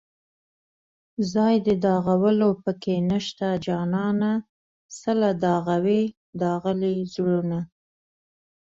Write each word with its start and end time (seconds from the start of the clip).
ځای 1.33 1.55
د 1.67 1.69
داغلو 1.85 2.51
په 2.63 2.71
کې 2.81 2.95
نشته 3.11 3.47
جانانه 3.65 4.31
څله 4.99 5.29
داغوې 5.43 6.03
داغلي 6.41 6.95
زړونه 7.13 7.59